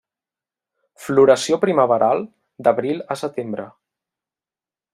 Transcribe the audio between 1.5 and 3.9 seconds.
primaveral, d'abril a setembre.